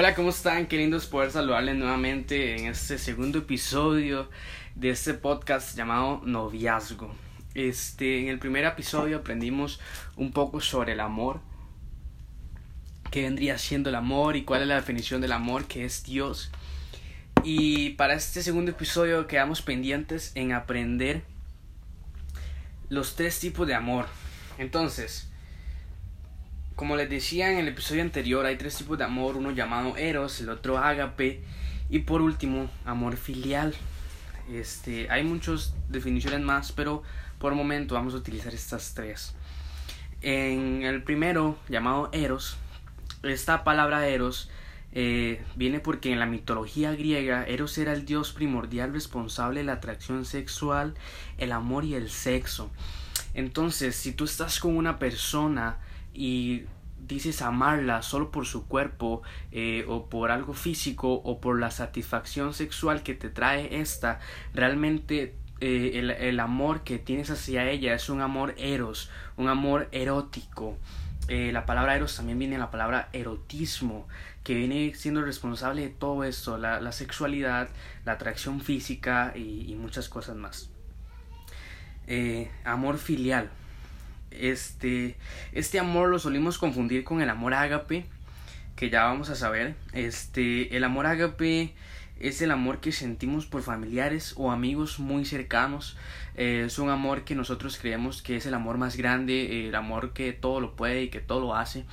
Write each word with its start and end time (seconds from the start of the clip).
Hola, 0.00 0.14
¿cómo 0.14 0.30
están? 0.30 0.68
Qué 0.68 0.76
lindo 0.76 0.96
es 0.96 1.06
poder 1.06 1.32
saludarles 1.32 1.74
nuevamente 1.74 2.56
en 2.56 2.66
este 2.66 2.98
segundo 2.98 3.40
episodio 3.40 4.30
de 4.76 4.90
este 4.90 5.12
podcast 5.12 5.76
llamado 5.76 6.22
Noviazgo. 6.24 7.12
Este, 7.54 8.20
en 8.20 8.28
el 8.28 8.38
primer 8.38 8.64
episodio 8.64 9.16
aprendimos 9.16 9.80
un 10.14 10.30
poco 10.30 10.60
sobre 10.60 10.92
el 10.92 11.00
amor, 11.00 11.40
qué 13.10 13.22
vendría 13.22 13.58
siendo 13.58 13.88
el 13.88 13.96
amor 13.96 14.36
y 14.36 14.44
cuál 14.44 14.62
es 14.62 14.68
la 14.68 14.76
definición 14.76 15.20
del 15.20 15.32
amor, 15.32 15.64
que 15.64 15.84
es 15.84 16.04
Dios. 16.04 16.52
Y 17.42 17.90
para 17.94 18.14
este 18.14 18.44
segundo 18.44 18.70
episodio 18.70 19.26
quedamos 19.26 19.62
pendientes 19.62 20.30
en 20.36 20.52
aprender 20.52 21.24
los 22.88 23.16
tres 23.16 23.40
tipos 23.40 23.66
de 23.66 23.74
amor. 23.74 24.06
Entonces, 24.58 25.28
como 26.78 26.94
les 26.94 27.10
decía 27.10 27.50
en 27.50 27.58
el 27.58 27.66
episodio 27.66 28.02
anterior, 28.02 28.46
hay 28.46 28.54
tres 28.54 28.76
tipos 28.76 28.96
de 28.96 29.02
amor, 29.02 29.36
uno 29.36 29.50
llamado 29.50 29.96
eros, 29.96 30.40
el 30.40 30.48
otro 30.48 30.78
ágape 30.78 31.42
y 31.90 31.98
por 31.98 32.22
último, 32.22 32.70
amor 32.84 33.16
filial. 33.16 33.74
Este, 34.48 35.10
hay 35.10 35.24
muchas 35.24 35.74
definiciones 35.88 36.40
más, 36.40 36.70
pero 36.70 37.02
por 37.40 37.52
momento 37.56 37.96
vamos 37.96 38.14
a 38.14 38.18
utilizar 38.18 38.54
estas 38.54 38.94
tres. 38.94 39.34
En 40.22 40.84
el 40.84 41.02
primero, 41.02 41.58
llamado 41.68 42.10
eros, 42.12 42.58
esta 43.24 43.64
palabra 43.64 44.06
eros 44.06 44.48
eh, 44.92 45.42
viene 45.56 45.80
porque 45.80 46.12
en 46.12 46.20
la 46.20 46.26
mitología 46.26 46.92
griega 46.92 47.42
Eros 47.44 47.76
era 47.78 47.92
el 47.92 48.04
dios 48.04 48.30
primordial 48.30 48.92
responsable 48.92 49.60
de 49.60 49.66
la 49.66 49.72
atracción 49.72 50.24
sexual, 50.24 50.94
el 51.38 51.50
amor 51.50 51.84
y 51.84 51.94
el 51.94 52.08
sexo. 52.08 52.70
Entonces, 53.34 53.96
si 53.96 54.12
tú 54.12 54.26
estás 54.26 54.60
con 54.60 54.76
una 54.76 55.00
persona 55.00 55.78
y 56.12 56.64
dices 57.08 57.42
amarla 57.42 58.02
solo 58.02 58.30
por 58.30 58.46
su 58.46 58.66
cuerpo 58.66 59.22
eh, 59.50 59.84
o 59.88 60.08
por 60.08 60.30
algo 60.30 60.52
físico 60.52 61.14
o 61.14 61.40
por 61.40 61.58
la 61.58 61.70
satisfacción 61.70 62.54
sexual 62.54 63.02
que 63.02 63.14
te 63.14 63.30
trae 63.30 63.80
esta, 63.80 64.20
realmente 64.54 65.34
eh, 65.60 65.92
el, 65.94 66.10
el, 66.10 66.40
amor 66.40 66.84
que 66.84 66.98
tienes 66.98 67.30
hacia 67.30 67.68
ella 67.68 67.94
es 67.94 68.08
un 68.10 68.20
amor 68.20 68.54
eros, 68.58 69.10
un 69.36 69.48
amor 69.48 69.88
erótico. 69.90 70.76
Eh, 71.28 71.50
la 71.52 71.66
palabra 71.66 71.96
eros 71.96 72.16
también 72.16 72.38
viene 72.38 72.54
de 72.54 72.60
la 72.60 72.70
palabra 72.70 73.08
erotismo, 73.12 74.06
que 74.44 74.54
viene 74.54 74.94
siendo 74.94 75.22
responsable 75.22 75.82
de 75.82 75.88
todo 75.90 76.24
esto, 76.24 76.56
la, 76.56 76.80
la 76.80 76.92
sexualidad, 76.92 77.68
la 78.04 78.12
atracción 78.12 78.60
física 78.60 79.32
y, 79.34 79.70
y 79.70 79.74
muchas 79.74 80.08
cosas 80.08 80.36
más. 80.36 80.70
amor 82.64 82.96
filial 82.96 83.50
este, 84.30 85.16
este 85.52 85.78
amor 85.78 86.08
lo 86.08 86.18
solimos 86.18 86.58
confundir 86.58 87.04
con 87.04 87.20
el 87.20 87.30
amor 87.30 87.54
ágape, 87.54 88.04
que 88.76 88.90
ya 88.90 89.04
vamos 89.04 89.30
a 89.30 89.34
saber. 89.34 89.74
Este, 89.92 90.76
el 90.76 90.84
amor 90.84 91.06
ágape 91.06 91.74
es 92.20 92.42
el 92.42 92.50
amor 92.50 92.80
que 92.80 92.92
sentimos 92.92 93.46
por 93.46 93.62
familiares 93.62 94.34
o 94.36 94.50
amigos 94.50 94.98
muy 94.98 95.24
cercanos. 95.24 95.96
Eh, 96.36 96.64
es 96.66 96.78
un 96.78 96.90
amor 96.90 97.24
que 97.24 97.34
nosotros 97.34 97.78
creemos 97.78 98.22
que 98.22 98.36
es 98.36 98.46
el 98.46 98.54
amor 98.54 98.78
más 98.78 98.96
grande, 98.96 99.68
el 99.68 99.74
amor 99.74 100.12
que 100.12 100.32
todo 100.32 100.60
lo 100.60 100.76
puede 100.76 101.04
y 101.04 101.08
que 101.10 101.20
todo 101.20 101.40
lo 101.40 101.54
hace. 101.54 101.84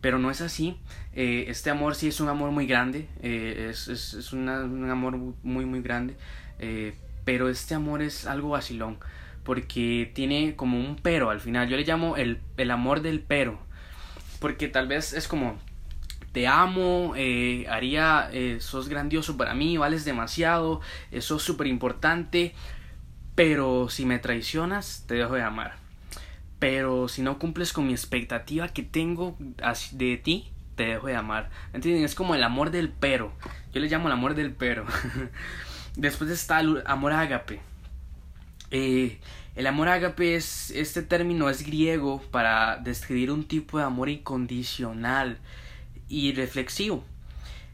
Pero 0.00 0.18
no 0.18 0.30
es 0.30 0.40
así. 0.40 0.78
Eh, 1.14 1.46
este 1.48 1.70
amor 1.70 1.94
sí 1.94 2.08
es 2.08 2.20
un 2.20 2.28
amor 2.28 2.50
muy 2.50 2.66
grande. 2.66 3.08
Eh, 3.22 3.68
es, 3.70 3.88
es, 3.88 4.14
es 4.14 4.32
un 4.32 4.48
amor 4.48 5.16
muy, 5.42 5.64
muy 5.64 5.82
grande. 5.82 6.16
pero 7.24 7.48
este 7.48 7.74
amor 7.74 8.02
es 8.02 8.26
algo 8.26 8.50
vacilón 8.50 8.98
porque 9.44 10.10
tiene 10.14 10.56
como 10.56 10.78
un 10.78 10.96
pero 10.96 11.30
al 11.30 11.40
final. 11.40 11.68
Yo 11.68 11.76
le 11.76 11.84
llamo 11.84 12.16
el, 12.16 12.40
el 12.56 12.70
amor 12.70 13.02
del 13.02 13.20
pero, 13.20 13.58
porque 14.40 14.68
tal 14.68 14.88
vez 14.88 15.12
es 15.12 15.28
como, 15.28 15.58
te 16.32 16.48
amo, 16.48 17.12
eh, 17.16 17.66
haría, 17.68 18.28
eh, 18.32 18.58
sos 18.60 18.88
grandioso 18.88 19.36
para 19.36 19.54
mí, 19.54 19.76
vales 19.76 20.04
demasiado, 20.04 20.80
eh, 21.12 21.20
sos 21.20 21.42
súper 21.42 21.66
importante, 21.66 22.54
pero 23.34 23.88
si 23.88 24.06
me 24.06 24.18
traicionas, 24.18 25.04
te 25.06 25.14
dejo 25.14 25.34
de 25.34 25.42
amar. 25.42 25.76
Pero 26.58 27.08
si 27.08 27.20
no 27.20 27.38
cumples 27.38 27.72
con 27.72 27.86
mi 27.86 27.92
expectativa 27.92 28.68
que 28.68 28.82
tengo 28.82 29.36
de 29.92 30.16
ti, 30.16 30.50
te 30.76 30.86
dejo 30.86 31.08
de 31.08 31.16
amar. 31.16 31.50
¿Entienden? 31.74 32.04
Es 32.04 32.14
como 32.14 32.34
el 32.34 32.42
amor 32.42 32.70
del 32.70 32.88
pero. 32.88 33.32
Yo 33.72 33.80
le 33.80 33.88
llamo 33.88 34.08
el 34.08 34.12
amor 34.12 34.34
del 34.34 34.52
pero. 34.52 34.86
Después 35.96 36.30
está 36.30 36.60
el 36.60 36.82
amor 36.86 37.12
ágape 37.12 37.60
eh, 38.74 39.18
el 39.54 39.68
amor 39.68 39.88
ágape 39.88 40.34
es, 40.34 40.72
este 40.72 41.02
término 41.02 41.48
es 41.48 41.64
griego 41.64 42.20
para 42.32 42.78
describir 42.78 43.30
un 43.30 43.44
tipo 43.44 43.78
de 43.78 43.84
amor 43.84 44.08
incondicional 44.08 45.38
y 46.08 46.32
reflexivo, 46.32 47.04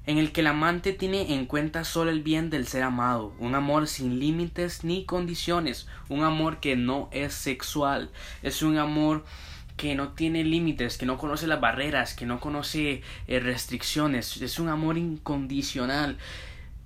en 0.05 0.19
el 0.19 0.31
que 0.31 0.43
el 0.43 0.49
amante 0.49 0.93
tiene 0.93 1.33
en 1.33 1.47
cuenta 1.47 1.85
solo 1.85 2.11
el 2.11 2.23
bien 2.23 2.51
del 2.51 2.67
ser 2.67 2.83
amado, 2.83 3.33
un 3.39 3.55
amor 3.55 3.89
sin 3.89 4.21
límites 4.21 4.85
ni 4.85 5.07
condiciones, 5.07 5.89
un 6.11 6.23
amor 6.23 6.61
que 6.61 6.77
no 6.77 7.09
es 7.13 7.33
sexual, 7.33 8.11
es 8.43 8.63
un 8.63 8.77
amor 8.77 9.25
que 9.79 9.95
no 9.95 10.09
tiene 10.09 10.45
límites, 10.45 10.99
que 10.99 11.07
no 11.07 11.17
conoce 11.17 11.47
las 11.47 11.63
barreras, 11.63 12.13
que 12.13 12.27
no 12.27 12.41
conoce 12.41 13.01
eh, 13.27 13.41
restricciones, 13.41 14.43
es 14.43 14.59
un 14.59 14.69
amor 14.69 14.99
incondicional 14.99 16.19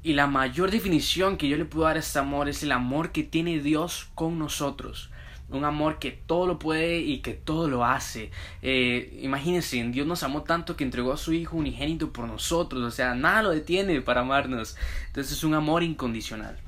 y 0.04 0.12
la 0.12 0.26
mayor 0.26 0.70
definición 0.70 1.38
que 1.38 1.48
yo 1.48 1.56
le 1.56 1.64
puedo 1.64 1.86
dar 1.86 1.96
a 1.96 2.00
este 2.00 2.18
amor 2.18 2.50
es 2.50 2.62
el 2.62 2.72
amor 2.72 3.10
que 3.10 3.22
tiene 3.22 3.58
Dios 3.60 4.08
con 4.14 4.38
nosotros. 4.38 5.10
Un 5.48 5.64
amor 5.64 5.98
que 5.98 6.10
todo 6.10 6.46
lo 6.46 6.58
puede 6.58 6.98
y 6.98 7.20
que 7.20 7.32
todo 7.32 7.68
lo 7.68 7.86
hace. 7.86 8.30
Eh, 8.60 9.18
imagínense, 9.22 9.82
Dios 9.84 10.06
nos 10.06 10.22
amó 10.22 10.42
tanto 10.42 10.76
que 10.76 10.84
entregó 10.84 11.14
a 11.14 11.16
su 11.16 11.32
Hijo 11.32 11.56
unigénito 11.56 12.12
por 12.12 12.26
nosotros. 12.26 12.82
O 12.82 12.90
sea, 12.90 13.14
nada 13.14 13.42
lo 13.42 13.50
detiene 13.50 14.02
para 14.02 14.20
amarnos. 14.20 14.76
Entonces 15.06 15.38
es 15.38 15.42
un 15.42 15.54
amor 15.54 15.82
incondicional. 15.82 16.58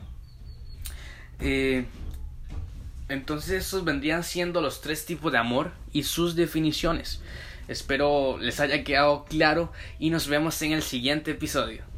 Eh, 1.38 1.84
entonces 3.10 3.66
esos 3.66 3.84
vendrían 3.84 4.24
siendo 4.24 4.62
los 4.62 4.80
tres 4.80 5.04
tipos 5.04 5.30
de 5.30 5.36
amor 5.36 5.72
y 5.92 6.04
sus 6.04 6.36
definiciones. 6.36 7.20
Espero 7.68 8.38
les 8.38 8.60
haya 8.60 8.82
quedado 8.82 9.26
claro 9.26 9.72
y 9.98 10.08
nos 10.08 10.26
vemos 10.26 10.62
en 10.62 10.72
el 10.72 10.82
siguiente 10.82 11.32
episodio. 11.32 11.95